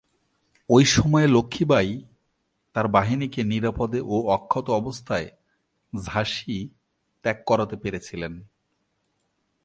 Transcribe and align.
ঐ 0.69 0.83
সময়ে 0.85 1.27
লক্ষ্মী 1.27 1.65
বাঈ 1.65 1.89
তার 2.75 2.87
বাহিনীকে 2.87 3.43
নিরাপদে 3.43 3.99
ও 4.05 4.15
অক্ষত 4.27 4.69
অবস্থায় 4.69 5.27
ঝাঁসি 5.93 6.57
ত্যাগ 7.25 7.37
করাতে 7.45 7.75
পেরেছিলেন। 7.75 8.33